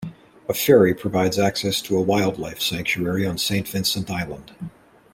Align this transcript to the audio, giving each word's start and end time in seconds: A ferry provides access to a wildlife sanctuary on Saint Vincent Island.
A 0.49 0.53
ferry 0.55 0.95
provides 0.95 1.37
access 1.37 1.79
to 1.83 1.95
a 1.95 2.01
wildlife 2.01 2.59
sanctuary 2.59 3.27
on 3.27 3.37
Saint 3.37 3.67
Vincent 3.67 4.09
Island. 4.09 4.51